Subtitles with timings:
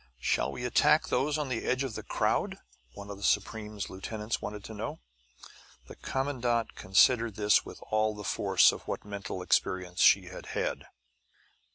[0.19, 2.57] "Shall we attack those on the edge of the crowd?"
[2.95, 4.97] one of Supreme's lieutenants wanted to know.
[5.85, 10.87] The commandant considered this with all the force of what mental experience she had had.